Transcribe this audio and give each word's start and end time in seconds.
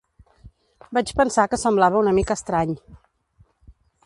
Vaig 0.97 1.11
pensar 1.19 1.45
que 1.51 1.59
semblava 1.65 2.01
una 2.01 2.17
mica 2.21 2.39
estrany. 2.41 2.77